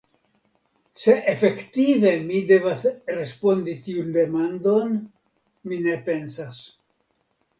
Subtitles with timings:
[1.01, 2.81] Se efektive mi devas
[3.17, 4.97] respondi tiun demandon,
[5.69, 6.65] mi ne pensas.